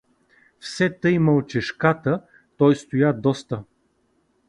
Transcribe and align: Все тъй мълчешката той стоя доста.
Все 0.59 0.89
тъй 0.89 1.19
мълчешката 1.19 2.21
той 2.57 2.75
стоя 2.75 3.13
доста. 3.13 3.63